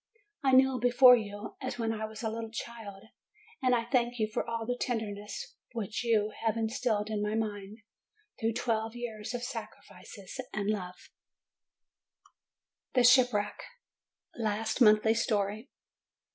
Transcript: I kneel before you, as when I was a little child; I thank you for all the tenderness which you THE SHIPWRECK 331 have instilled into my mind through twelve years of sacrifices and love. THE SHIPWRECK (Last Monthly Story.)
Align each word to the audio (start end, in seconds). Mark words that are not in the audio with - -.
I 0.43 0.53
kneel 0.53 0.79
before 0.79 1.15
you, 1.15 1.55
as 1.61 1.77
when 1.77 1.93
I 1.93 2.05
was 2.05 2.23
a 2.23 2.29
little 2.31 2.49
child; 2.49 3.03
I 3.63 3.85
thank 3.91 4.17
you 4.17 4.27
for 4.33 4.43
all 4.49 4.65
the 4.65 4.75
tenderness 4.75 5.53
which 5.73 6.03
you 6.03 6.29
THE 6.31 6.33
SHIPWRECK 6.47 6.53
331 6.55 6.55
have 6.55 6.63
instilled 6.63 7.09
into 7.11 7.29
my 7.29 7.35
mind 7.35 7.77
through 8.39 8.53
twelve 8.53 8.95
years 8.95 9.35
of 9.35 9.43
sacrifices 9.43 10.39
and 10.51 10.71
love. 10.71 10.95
THE 12.95 13.03
SHIPWRECK 13.03 13.61
(Last 14.37 14.81
Monthly 14.81 15.13
Story.) 15.13 15.69